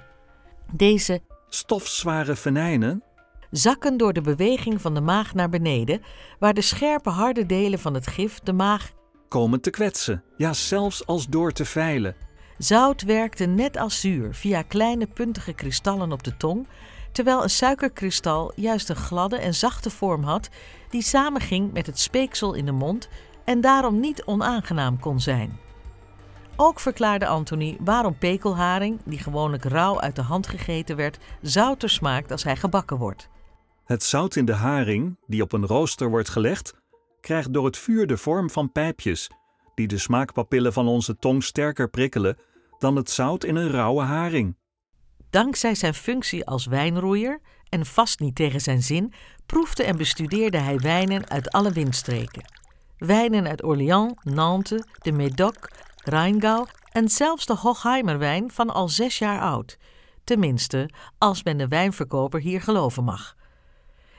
Deze 0.76 1.22
stofzware 1.50 2.36
venijnen 2.36 3.04
zakken 3.52 3.98
door 3.98 4.14
de 4.14 4.22
beweging 4.22 4.82
van 4.82 4.94
de 4.94 5.02
maag 5.02 5.34
naar 5.34 5.50
beneden, 5.50 6.02
waar 6.40 6.54
de 6.54 6.62
scherpe 6.62 7.10
harde 7.10 7.46
delen 7.46 7.80
van 7.80 7.94
het 7.94 8.08
gif 8.08 8.40
de 8.40 8.54
maag 8.54 8.92
komen 9.28 9.62
te 9.62 9.70
kwetsen, 9.70 10.24
ja 10.38 10.54
zelfs 10.54 11.06
als 11.06 11.28
door 11.28 11.52
te 11.52 11.66
veilen. 11.66 12.16
Zout 12.58 13.02
werkte 13.02 13.46
net 13.46 13.78
als 13.78 14.00
zuur 14.00 14.34
via 14.34 14.62
kleine 14.62 15.08
puntige 15.08 15.54
kristallen 15.54 16.12
op 16.12 16.24
de 16.24 16.38
tong, 16.38 16.68
terwijl 17.12 17.44
een 17.44 17.50
suikerkristal 17.50 18.52
juist 18.56 18.90
een 18.90 18.96
gladde 18.96 19.38
en 19.38 19.54
zachte 19.54 19.90
vorm 19.90 20.24
had 20.24 20.50
die 20.90 21.04
samenging 21.04 21.74
met 21.74 21.86
het 21.86 22.00
speeksel 22.00 22.54
in 22.54 22.66
de 22.66 22.72
mond 22.72 23.10
en 23.46 23.62
daarom 23.62 24.00
niet 24.00 24.24
onaangenaam 24.24 25.00
kon 25.00 25.20
zijn. 25.20 25.63
Ook 26.56 26.80
verklaarde 26.80 27.28
Anthony 27.28 27.78
waarom 27.80 28.18
pekelharing, 28.18 29.00
die 29.06 29.20
gewoonlijk 29.20 29.64
rauw 29.64 30.00
uit 30.00 30.16
de 30.16 30.22
hand 30.22 30.48
gegeten 30.48 30.96
werd, 30.96 31.18
zouter 31.42 31.90
smaakt 31.90 32.32
als 32.32 32.44
hij 32.44 32.56
gebakken 32.56 32.98
wordt. 32.98 33.30
Het 33.86 34.04
zout 34.04 34.36
in 34.36 34.46
de 34.46 34.54
haring, 34.54 35.18
die 35.28 35.42
op 35.42 35.52
een 35.52 35.66
rooster 35.66 36.10
wordt 36.10 36.30
gelegd, 36.30 36.74
krijgt 37.22 37.54
door 37.54 37.66
het 37.66 37.78
vuur 37.78 38.08
de 38.08 38.18
vorm 38.18 38.50
van 38.50 38.72
pijpjes, 38.72 39.30
die 39.76 39.88
de 39.88 39.98
smaakpapillen 39.98 40.74
van 40.74 40.88
onze 40.88 41.18
tong 41.18 41.44
sterker 41.44 41.90
prikkelen 41.90 42.38
dan 42.80 42.96
het 42.96 43.10
zout 43.10 43.44
in 43.44 43.56
een 43.56 43.70
rauwe 43.70 44.04
haring. 44.04 44.58
Dankzij 45.30 45.76
zijn 45.76 45.94
functie 45.94 46.46
als 46.46 46.66
wijnroeier 46.66 47.40
en 47.70 47.86
vast 47.86 48.20
niet 48.20 48.36
tegen 48.36 48.62
zijn 48.62 48.84
zin, 48.84 49.14
proefde 49.46 49.84
en 49.84 49.98
bestudeerde 49.98 50.58
hij 50.58 50.78
wijnen 50.78 51.30
uit 51.30 51.52
alle 51.52 51.72
windstreken. 51.72 52.44
Wijnen 52.98 53.48
uit 53.48 53.64
Orléans, 53.64 54.14
Nantes, 54.24 54.84
de 55.02 55.12
Médoc, 55.12 55.70
Rheingau 56.04 56.66
en 56.92 57.10
zelfs 57.10 57.46
de 57.46 57.56
Hochheimerwijn 57.56 58.52
van 58.52 58.70
al 58.70 58.90
zes 58.90 59.18
jaar 59.18 59.42
oud. 59.42 59.78
Tenminste, 60.24 60.90
als 61.18 61.44
men 61.44 61.58
de 61.58 61.68
wijnverkoper 61.68 62.40
hier 62.40 62.62
geloven 62.62 63.04
mag. 63.04 63.36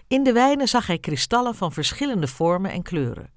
In 0.08 0.22
de 0.22 0.32
wijnen 0.32 0.68
zag 0.68 0.86
hij 0.86 0.98
kristallen 0.98 1.54
van 1.54 1.72
verschillende 1.72 2.26
vormen 2.26 2.70
en 2.70 2.82
kleuren. 2.82 3.30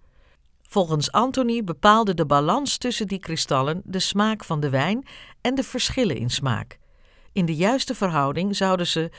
Volgens 0.62 1.12
Anthony 1.12 1.64
bepaalde 1.64 2.14
de 2.14 2.26
balans 2.26 2.78
tussen 2.78 3.08
die 3.08 3.20
kristallen 3.20 3.82
de 3.86 4.00
smaak 4.00 4.44
van 4.44 4.60
de 4.60 4.70
wijn 4.70 5.08
en 5.42 5.56
de 5.56 5.64
verschillen 5.64 6.18
in 6.18 6.30
smaak. 6.30 6.80
In 7.32 7.46
de 7.46 7.56
juiste 7.56 7.96
verhouding 7.96 8.56
zouden 8.56 8.88
ze 8.88 9.12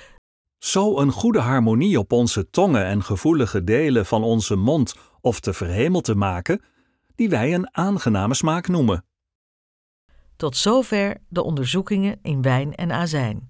zo 0.59 0.99
een 0.99 1.13
goede 1.13 1.41
harmonie 1.41 1.99
op 1.99 2.13
onze 2.13 2.51
tongen 2.51 2.85
en 2.85 3.03
gevoelige 3.03 3.65
delen 3.65 4.07
van 4.07 4.23
onze 4.23 4.57
mond 4.57 4.95
of 5.21 5.41
te 5.41 5.53
verhemelte 5.53 6.15
maken, 6.15 6.63
die 7.15 7.29
wij 7.29 7.55
een 7.55 7.77
aangename 7.77 8.35
smaak 8.35 8.69
noemen. 8.69 9.05
Tot 10.39 10.57
zover 10.57 11.17
de 11.29 11.43
onderzoekingen 11.43 12.19
in 12.23 12.43
wijn 12.43 12.75
en 12.75 12.93
azijn. 12.93 13.49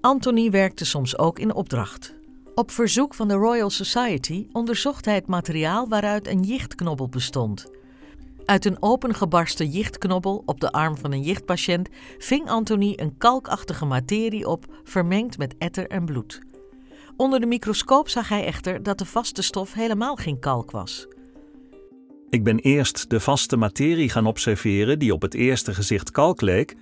Anthony 0.00 0.50
werkte 0.50 0.84
soms 0.84 1.18
ook 1.18 1.38
in 1.38 1.54
opdracht. 1.54 2.14
Op 2.54 2.70
verzoek 2.70 3.14
van 3.14 3.28
de 3.28 3.34
Royal 3.34 3.70
Society 3.70 4.46
onderzocht 4.52 5.04
hij 5.04 5.14
het 5.14 5.26
materiaal 5.26 5.88
waaruit 5.88 6.26
een 6.26 6.42
jichtknobbel 6.42 7.08
bestond. 7.08 7.66
Uit 8.44 8.64
een 8.64 8.82
opengebarsten 8.82 9.68
jichtknobbel 9.68 10.42
op 10.46 10.60
de 10.60 10.72
arm 10.72 10.96
van 10.96 11.12
een 11.12 11.22
jichtpatiënt 11.22 11.88
ving 12.18 12.48
Anthony 12.48 12.92
een 12.96 13.16
kalkachtige 13.16 13.84
materie 13.84 14.48
op, 14.48 14.80
vermengd 14.84 15.38
met 15.38 15.54
etter 15.58 15.86
en 15.86 16.04
bloed. 16.04 16.40
Onder 17.16 17.40
de 17.40 17.46
microscoop 17.46 18.08
zag 18.08 18.28
hij 18.28 18.44
echter 18.44 18.82
dat 18.82 18.98
de 18.98 19.06
vaste 19.06 19.42
stof 19.42 19.72
helemaal 19.72 20.16
geen 20.16 20.38
kalk 20.38 20.70
was. 20.70 21.06
Ik 22.34 22.44
ben 22.44 22.58
eerst 22.58 23.10
de 23.10 23.20
vaste 23.20 23.56
materie 23.56 24.08
gaan 24.08 24.26
observeren 24.26 24.98
die 24.98 25.12
op 25.12 25.22
het 25.22 25.34
eerste 25.34 25.74
gezicht 25.74 26.10
kalk 26.10 26.40
leek, 26.40 26.76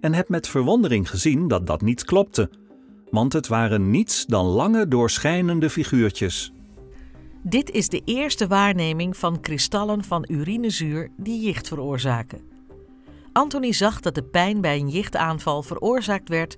en 0.00 0.14
heb 0.14 0.28
met 0.28 0.48
verwondering 0.48 1.10
gezien 1.10 1.48
dat 1.48 1.66
dat 1.66 1.80
niet 1.80 2.04
klopte 2.04 2.50
want 3.10 3.32
het 3.32 3.48
waren 3.48 3.90
niets 3.90 4.26
dan 4.26 4.46
lange 4.46 4.88
doorschijnende 4.88 5.70
figuurtjes. 5.70 6.52
Dit 7.42 7.70
is 7.70 7.88
de 7.88 8.02
eerste 8.04 8.46
waarneming 8.46 9.16
van 9.16 9.40
kristallen 9.40 10.04
van 10.04 10.24
urinezuur 10.28 11.10
die 11.16 11.40
jicht 11.40 11.68
veroorzaken. 11.68 12.40
Anthony 13.32 13.72
zag 13.72 14.00
dat 14.00 14.14
de 14.14 14.24
pijn 14.24 14.60
bij 14.60 14.78
een 14.78 14.88
jichtaanval 14.88 15.62
veroorzaakt 15.62 16.28
werd 16.28 16.56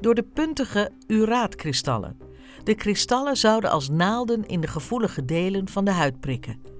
door 0.00 0.14
de 0.14 0.26
puntige 0.34 0.90
uraatkristallen. 1.06 2.18
De 2.64 2.74
kristallen 2.74 3.36
zouden 3.36 3.70
als 3.70 3.88
naalden 3.88 4.46
in 4.46 4.60
de 4.60 4.68
gevoelige 4.68 5.24
delen 5.24 5.68
van 5.68 5.84
de 5.84 5.90
huid 5.90 6.20
prikken. 6.20 6.73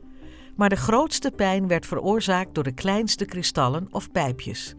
Maar 0.56 0.68
de 0.68 0.76
grootste 0.76 1.30
pijn 1.30 1.68
werd 1.68 1.86
veroorzaakt 1.86 2.54
door 2.54 2.64
de 2.64 2.74
kleinste 2.74 3.24
kristallen 3.24 3.86
of 3.90 4.10
pijpjes. 4.10 4.74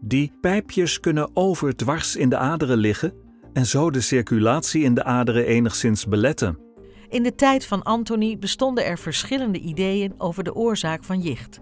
Die 0.00 0.32
pijpjes 0.40 1.00
kunnen 1.00 1.30
overdwars 1.34 2.16
in 2.16 2.28
de 2.28 2.36
aderen 2.36 2.78
liggen 2.78 3.12
en 3.52 3.66
zo 3.66 3.90
de 3.90 4.00
circulatie 4.00 4.82
in 4.82 4.94
de 4.94 5.04
aderen 5.04 5.46
enigszins 5.46 6.06
beletten. 6.06 6.58
In 7.08 7.22
de 7.22 7.34
tijd 7.34 7.66
van 7.66 7.82
Anthony 7.82 8.38
bestonden 8.38 8.84
er 8.84 8.98
verschillende 8.98 9.58
ideeën 9.58 10.14
over 10.18 10.44
de 10.44 10.54
oorzaak 10.54 11.04
van 11.04 11.20
jicht. 11.20 11.60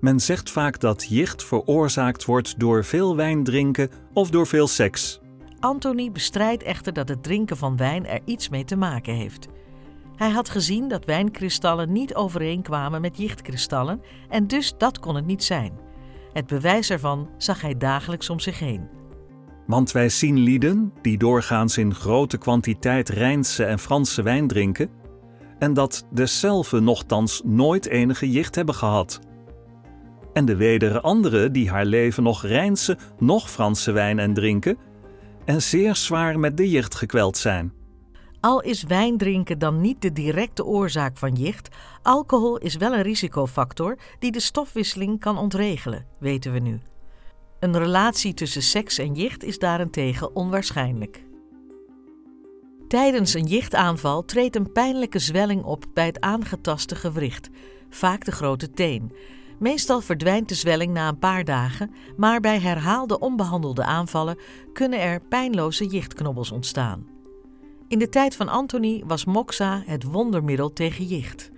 Men 0.00 0.20
zegt 0.20 0.50
vaak 0.50 0.80
dat 0.80 1.06
jicht 1.08 1.44
veroorzaakt 1.44 2.24
wordt 2.24 2.58
door 2.58 2.84
veel 2.84 3.16
wijn 3.16 3.44
drinken 3.44 3.90
of 4.12 4.30
door 4.30 4.46
veel 4.46 4.66
seks. 4.66 5.20
Anthony 5.60 6.12
bestrijdt 6.12 6.62
echter 6.62 6.92
dat 6.92 7.08
het 7.08 7.22
drinken 7.22 7.56
van 7.56 7.76
wijn 7.76 8.06
er 8.06 8.20
iets 8.24 8.48
mee 8.48 8.64
te 8.64 8.76
maken 8.76 9.14
heeft. 9.14 9.46
Hij 10.16 10.30
had 10.30 10.48
gezien 10.48 10.88
dat 10.88 11.04
wijnkristallen 11.04 11.92
niet 11.92 12.14
overeenkwamen 12.14 13.00
met 13.00 13.16
jichtkristallen 13.16 14.02
en 14.28 14.46
dus 14.46 14.74
dat 14.78 14.98
kon 14.98 15.14
het 15.14 15.26
niet 15.26 15.44
zijn. 15.44 15.72
Het 16.32 16.46
bewijs 16.46 16.90
ervan 16.90 17.28
zag 17.38 17.60
hij 17.60 17.76
dagelijks 17.76 18.30
om 18.30 18.40
zich 18.40 18.58
heen. 18.58 18.88
Want 19.66 19.92
wij 19.92 20.08
zien 20.08 20.38
lieden 20.38 20.92
die 21.02 21.18
doorgaans 21.18 21.78
in 21.78 21.94
grote 21.94 22.38
kwantiteit 22.38 23.08
Rijnse 23.08 23.64
en 23.64 23.78
Franse 23.78 24.22
wijn 24.22 24.46
drinken, 24.46 24.90
en 25.58 25.74
dat 25.74 26.06
dezelfde 26.10 26.80
nochtans 26.80 27.42
nooit 27.44 27.86
enige 27.86 28.30
jicht 28.30 28.54
hebben 28.54 28.74
gehad. 28.74 29.20
En 30.32 30.44
de 30.44 30.56
wedere 30.56 31.00
anderen 31.00 31.52
die 31.52 31.70
haar 31.70 31.84
leven 31.84 32.22
nog 32.22 32.42
Rijnse, 32.42 32.98
nog 33.18 33.50
Franse 33.50 33.92
wijn 33.92 34.18
en 34.18 34.34
drinken, 34.34 34.78
en 35.44 35.62
zeer 35.62 35.96
zwaar 35.96 36.38
met 36.38 36.56
de 36.56 36.70
jicht 36.70 36.94
gekweld 36.94 37.36
zijn. 37.36 37.75
Al 38.40 38.62
is 38.62 38.82
wijn 38.82 39.16
drinken 39.16 39.58
dan 39.58 39.80
niet 39.80 40.02
de 40.02 40.12
directe 40.12 40.64
oorzaak 40.64 41.16
van 41.16 41.32
jicht, 41.32 41.68
alcohol 42.02 42.58
is 42.58 42.76
wel 42.76 42.94
een 42.94 43.02
risicofactor 43.02 43.98
die 44.18 44.32
de 44.32 44.40
stofwisseling 44.40 45.20
kan 45.20 45.38
ontregelen, 45.38 46.06
weten 46.18 46.52
we 46.52 46.58
nu. 46.58 46.80
Een 47.60 47.78
relatie 47.78 48.34
tussen 48.34 48.62
seks 48.62 48.98
en 48.98 49.14
jicht 49.14 49.44
is 49.44 49.58
daarentegen 49.58 50.36
onwaarschijnlijk. 50.36 51.24
Tijdens 52.88 53.34
een 53.34 53.46
jichtaanval 53.46 54.24
treedt 54.24 54.56
een 54.56 54.72
pijnlijke 54.72 55.18
zwelling 55.18 55.62
op 55.62 55.84
bij 55.94 56.06
het 56.06 56.20
aangetaste 56.20 56.94
gewricht, 56.94 57.48
vaak 57.90 58.24
de 58.24 58.32
grote 58.32 58.70
teen. 58.70 59.12
Meestal 59.58 60.00
verdwijnt 60.00 60.48
de 60.48 60.54
zwelling 60.54 60.92
na 60.92 61.08
een 61.08 61.18
paar 61.18 61.44
dagen, 61.44 61.94
maar 62.16 62.40
bij 62.40 62.60
herhaalde 62.60 63.18
onbehandelde 63.18 63.84
aanvallen 63.84 64.38
kunnen 64.72 65.00
er 65.00 65.20
pijnloze 65.20 65.86
jichtknobbels 65.86 66.50
ontstaan. 66.50 67.15
In 67.88 67.98
de 67.98 68.08
tijd 68.08 68.36
van 68.36 68.48
Antony 68.48 69.02
was 69.06 69.24
moxa 69.24 69.82
het 69.86 70.04
wondermiddel 70.04 70.72
tegen 70.72 71.04
jicht. 71.04 71.50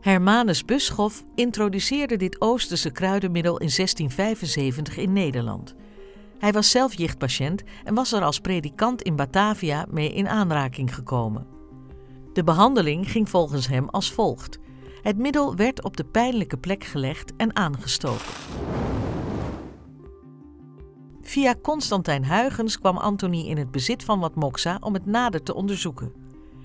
Hermanus 0.00 0.64
Buschoff 0.64 1.24
introduceerde 1.34 2.16
dit 2.16 2.40
Oosterse 2.40 2.90
kruidenmiddel 2.90 3.52
in 3.52 3.70
1675 3.76 4.96
in 4.96 5.12
Nederland. 5.12 5.74
Hij 6.38 6.52
was 6.52 6.70
zelf 6.70 6.94
jichtpatiënt 6.94 7.62
en 7.84 7.94
was 7.94 8.12
er 8.12 8.22
als 8.22 8.40
predikant 8.40 9.02
in 9.02 9.16
Batavia 9.16 9.86
mee 9.90 10.12
in 10.12 10.28
aanraking 10.28 10.94
gekomen. 10.94 11.46
De 12.32 12.44
behandeling 12.44 13.10
ging 13.10 13.28
volgens 13.28 13.68
hem 13.68 13.88
als 13.88 14.12
volgt. 14.12 14.58
Het 15.02 15.18
middel 15.18 15.56
werd 15.56 15.84
op 15.84 15.96
de 15.96 16.04
pijnlijke 16.04 16.56
plek 16.56 16.84
gelegd 16.84 17.32
en 17.36 17.56
aangestoken. 17.56 18.34
Via 21.26 21.54
Constantijn 21.62 22.26
Huygens 22.26 22.78
kwam 22.78 22.96
Anthony 22.96 23.40
in 23.40 23.56
het 23.56 23.70
bezit 23.70 24.04
van 24.04 24.20
wat 24.20 24.34
moxa 24.34 24.78
om 24.80 24.94
het 24.94 25.06
nader 25.06 25.42
te 25.42 25.54
onderzoeken. 25.54 26.12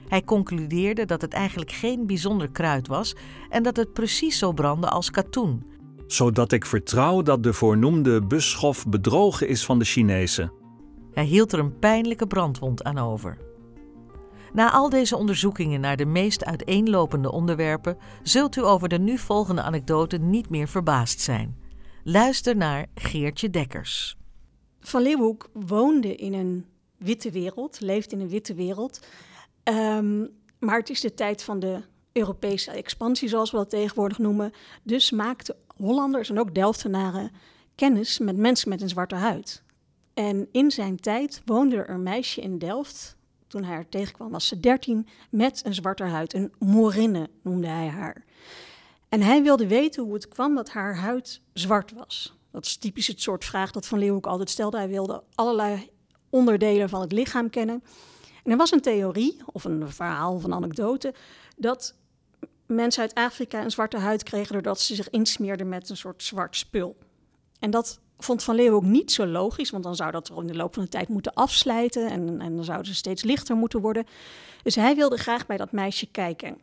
Hij 0.08 0.24
concludeerde 0.24 1.06
dat 1.06 1.22
het 1.22 1.34
eigenlijk 1.34 1.72
geen 1.72 2.08
bijzonder 2.08 2.51
kruid 2.51 2.88
was 2.88 3.15
en 3.50 3.63
dat 3.63 3.75
het 3.75 3.94
precies 3.94 4.38
zo 4.38 4.51
brandde 4.51 4.89
als 4.89 5.12
katoen, 5.12 5.63
zodat 6.08 6.51
ik 6.51 6.65
vertrouw 6.65 7.22
dat 7.22 7.44
de 7.44 7.53
voornoemde 7.53 8.22
busschof 8.22 8.88
bedrogen 8.88 9.48
is 9.48 9.65
van 9.65 9.80
de 9.80 9.86
Chinezen. 9.86 10.51
Hij 11.13 11.25
hield 11.25 11.51
er 11.51 11.60
een 11.60 11.80
pijnlijke 11.80 12.27
brandwond 12.27 12.84
aan 12.84 12.98
over. 12.98 13.38
Na 14.53 14.72
al 14.72 14.89
deze 14.89 15.18
onderzoekingen 15.18 15.82
naar 15.82 15.98
de 15.98 16.06
meest 16.06 16.46
uiteenlopende 16.46 17.32
onderwerpen, 17.32 17.98
zult 18.24 18.56
u 18.56 18.63
over 18.63 18.89
de 18.89 19.00
nu 19.00 19.18
volgende 19.18 19.62
anekdote 19.62 20.18
niet 20.18 20.50
meer 20.50 20.68
verbaasd 20.68 21.20
zijn. 21.20 21.58
Luister 22.03 22.56
naar 22.56 22.86
Geertje 22.96 23.50
Dekkers. 23.50 24.20
Van 24.81 25.01
Leeuwenhoek 25.01 25.50
woonde 25.53 26.15
in 26.15 26.33
een 26.33 26.65
witte 26.97 27.31
wereld, 27.31 27.79
leeft 27.79 28.11
in 28.11 28.19
een 28.19 28.29
witte 28.29 28.53
wereld. 28.53 29.00
Um, 29.63 30.29
maar 30.59 30.77
het 30.77 30.89
is 30.89 31.01
de 31.01 31.13
tijd 31.13 31.43
van 31.43 31.59
de 31.59 31.81
Europese 32.11 32.71
expansie, 32.71 33.29
zoals 33.29 33.51
we 33.51 33.57
dat 33.57 33.69
tegenwoordig 33.69 34.17
noemen. 34.17 34.53
Dus 34.83 35.11
maakten 35.11 35.55
Hollanders 35.75 36.29
en 36.29 36.39
ook 36.39 36.55
Delftenaren 36.55 37.31
kennis 37.75 38.19
met 38.19 38.38
mensen 38.38 38.69
met 38.69 38.81
een 38.81 38.89
zwarte 38.89 39.15
huid. 39.15 39.63
En 40.13 40.47
in 40.51 40.71
zijn 40.71 41.00
tijd 41.00 41.41
woonde 41.45 41.75
er 41.75 41.89
een 41.89 42.03
meisje 42.03 42.41
in 42.41 42.57
Delft. 42.57 43.15
Toen 43.47 43.63
hij 43.63 43.73
haar 43.73 43.89
tegenkwam 43.89 44.31
was 44.31 44.47
ze 44.47 44.59
dertien, 44.59 45.07
met 45.29 45.61
een 45.65 45.73
zwarte 45.73 46.03
huid. 46.03 46.33
Een 46.33 46.51
morinne 46.59 47.29
noemde 47.41 47.67
hij 47.67 47.88
haar. 47.88 48.23
En 49.09 49.21
hij 49.21 49.43
wilde 49.43 49.67
weten 49.67 50.03
hoe 50.03 50.13
het 50.13 50.27
kwam 50.27 50.55
dat 50.55 50.69
haar 50.69 50.95
huid 50.95 51.41
zwart 51.53 51.91
was. 51.91 52.35
Dat 52.51 52.65
is 52.65 52.77
typisch 52.77 53.08
het 53.08 53.22
soort 53.22 53.46
vraag 53.46 53.72
dat 53.72 53.88
Van 53.88 53.98
Leeuwenhoek 53.98 54.25
altijd 54.25 54.50
stelde. 54.50 54.77
Hij 54.77 54.88
wilde 54.88 55.24
allerlei 55.36 55.89
onderdelen 56.29 56.89
van 56.89 57.01
het 57.01 57.12
lichaam 57.12 57.50
kennen. 57.50 57.84
En 58.43 58.51
er 58.51 58.58
was 58.58 58.72
een 58.72 58.81
theorie, 58.81 59.41
of 59.46 59.63
een 59.63 59.91
verhaal 59.91 60.34
of 60.34 60.43
een 60.43 60.53
anekdote, 60.53 61.13
dat 61.58 61.96
mensen 62.65 63.01
uit 63.01 63.13
Afrika 63.13 63.63
een 63.63 63.72
zwarte 63.72 63.98
huid 63.98 64.24
kregen 64.24 64.53
doordat 64.53 64.79
ze 64.79 64.96
zich 64.96 65.10
insmeerden 65.10 65.70
met 65.70 65.89
een 65.89 65.98
soort 65.98 66.24
zwart 66.24 66.55
spul. 66.55 66.98
En 67.60 67.72
dat 67.72 68.00
vond 68.17 68.43
Van 68.43 68.55
Leeuwen 68.55 68.75
ook 68.75 68.84
niet 68.84 69.12
zo 69.12 69.25
logisch, 69.25 69.70
want 69.70 69.84
dan 69.84 69.96
zou 69.96 70.12
dat 70.12 70.29
er 70.29 70.38
in 70.38 70.48
de 70.48 70.55
loop 70.55 70.74
van 70.74 70.84
de 70.84 70.89
tijd 70.89 71.08
moeten 71.08 71.34
afslijten 71.34 72.10
en, 72.10 72.41
en 72.41 72.55
dan 72.55 72.65
zouden 72.65 72.88
ze 72.88 72.96
steeds 72.96 73.24
lichter 73.24 73.55
moeten 73.55 73.81
worden. 73.81 74.05
Dus 74.63 74.75
hij 74.75 74.96
wilde 74.96 75.17
graag 75.17 75.46
bij 75.46 75.58
dat 75.58 75.72
meisje 75.72 76.05
kijken. 76.05 76.58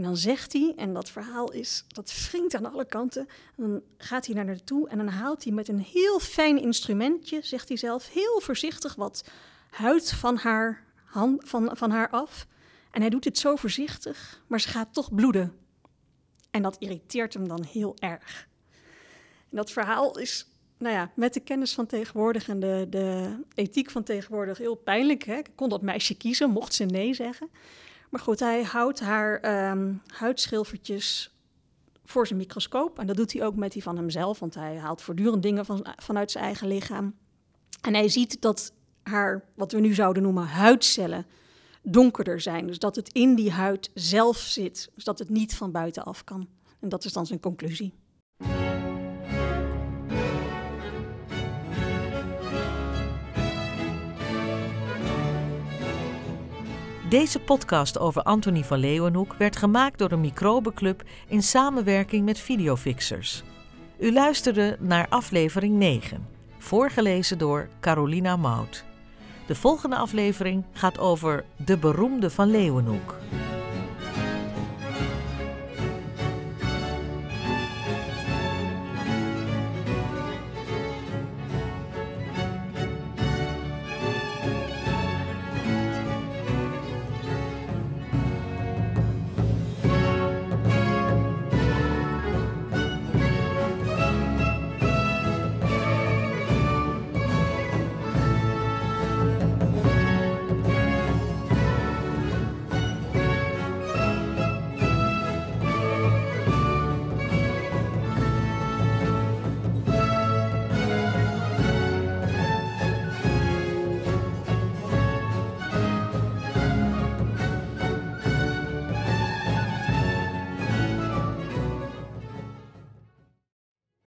En 0.00 0.06
dan 0.06 0.16
zegt 0.16 0.52
hij, 0.52 0.72
en 0.76 0.92
dat 0.92 1.10
verhaal 1.10 1.52
is, 1.52 1.84
dat 1.88 2.28
wringt 2.30 2.54
aan 2.54 2.72
alle 2.72 2.84
kanten. 2.84 3.28
Dan 3.56 3.82
gaat 3.98 4.26
hij 4.26 4.34
naar 4.34 4.46
haar 4.46 4.64
toe 4.64 4.88
en 4.88 4.98
dan 4.98 5.08
haalt 5.08 5.44
hij 5.44 5.52
met 5.52 5.68
een 5.68 5.80
heel 5.80 6.20
fijn 6.20 6.62
instrumentje, 6.62 7.40
zegt 7.42 7.68
hij 7.68 7.76
zelf, 7.76 8.08
heel 8.08 8.40
voorzichtig 8.40 8.94
wat 8.94 9.24
huid 9.70 10.12
van 10.12 10.36
haar, 10.36 10.84
hand, 11.04 11.48
van, 11.48 11.70
van 11.76 11.90
haar 11.90 12.08
af. 12.10 12.46
En 12.90 13.00
hij 13.00 13.10
doet 13.10 13.22
dit 13.22 13.38
zo 13.38 13.56
voorzichtig, 13.56 14.42
maar 14.46 14.60
ze 14.60 14.68
gaat 14.68 14.94
toch 14.94 15.14
bloeden. 15.14 15.56
En 16.50 16.62
dat 16.62 16.76
irriteert 16.78 17.34
hem 17.34 17.48
dan 17.48 17.64
heel 17.64 17.96
erg. 17.98 18.48
En 19.50 19.56
dat 19.56 19.70
verhaal 19.70 20.18
is, 20.18 20.46
nou 20.78 20.94
ja, 20.94 21.10
met 21.14 21.34
de 21.34 21.40
kennis 21.40 21.74
van 21.74 21.86
tegenwoordig 21.86 22.48
en 22.48 22.60
de, 22.60 22.86
de 22.90 23.36
ethiek 23.54 23.90
van 23.90 24.02
tegenwoordig 24.02 24.58
heel 24.58 24.74
pijnlijk. 24.74 25.24
Hè? 25.24 25.40
Kon 25.54 25.68
dat 25.68 25.82
meisje 25.82 26.16
kiezen, 26.16 26.50
mocht 26.50 26.74
ze 26.74 26.84
nee 26.84 27.14
zeggen. 27.14 27.50
Maar 28.10 28.20
goed, 28.20 28.40
hij 28.40 28.62
houdt 28.62 29.00
haar 29.00 29.70
um, 29.70 30.02
huidschilfertjes 30.06 31.34
voor 32.04 32.26
zijn 32.26 32.38
microscoop. 32.38 32.98
En 32.98 33.06
dat 33.06 33.16
doet 33.16 33.32
hij 33.32 33.44
ook 33.44 33.56
met 33.56 33.72
die 33.72 33.82
van 33.82 33.96
hemzelf, 33.96 34.38
want 34.38 34.54
hij 34.54 34.76
haalt 34.76 35.02
voortdurend 35.02 35.42
dingen 35.42 35.64
van, 35.64 35.86
vanuit 35.96 36.30
zijn 36.30 36.44
eigen 36.44 36.68
lichaam. 36.68 37.14
En 37.80 37.94
hij 37.94 38.08
ziet 38.08 38.42
dat 38.42 38.72
haar, 39.02 39.44
wat 39.54 39.72
we 39.72 39.80
nu 39.80 39.94
zouden 39.94 40.22
noemen, 40.22 40.46
huidcellen, 40.46 41.26
donkerder 41.82 42.40
zijn. 42.40 42.66
Dus 42.66 42.78
dat 42.78 42.96
het 42.96 43.08
in 43.12 43.34
die 43.34 43.50
huid 43.50 43.90
zelf 43.94 44.36
zit. 44.36 44.90
Dus 44.94 45.04
dat 45.04 45.18
het 45.18 45.28
niet 45.28 45.56
van 45.56 45.70
buitenaf 45.72 46.24
kan. 46.24 46.48
En 46.80 46.88
dat 46.88 47.04
is 47.04 47.12
dan 47.12 47.26
zijn 47.26 47.40
conclusie. 47.40 47.94
Deze 57.10 57.38
podcast 57.38 57.98
over 57.98 58.22
Anthony 58.22 58.64
van 58.64 58.78
Leeuwenhoek 58.78 59.34
werd 59.34 59.56
gemaakt 59.56 59.98
door 59.98 60.08
de 60.08 60.16
Microbenclub 60.16 61.02
in 61.28 61.42
samenwerking 61.42 62.24
met 62.24 62.38
Videofixers. 62.38 63.42
U 63.98 64.12
luisterde 64.12 64.76
naar 64.80 65.06
aflevering 65.08 65.74
9, 65.74 66.26
voorgelezen 66.58 67.38
door 67.38 67.68
Carolina 67.80 68.36
Mout. 68.36 68.84
De 69.46 69.54
volgende 69.54 69.96
aflevering 69.96 70.64
gaat 70.72 70.98
over 70.98 71.44
de 71.56 71.76
beroemde 71.76 72.30
van 72.30 72.50
Leeuwenhoek. 72.50 73.14